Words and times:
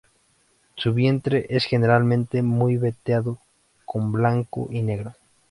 Su 0.77 0.95
vientre 0.95 1.45
es 1.51 1.63
generalmente 1.65 2.41
muy 2.41 2.75
veteado 2.77 3.37
con 3.85 4.11
blanco 4.11 4.67
y 4.71 4.81
negro. 4.81 5.13